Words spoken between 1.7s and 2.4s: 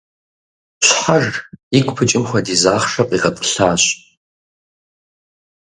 игу пыкӏым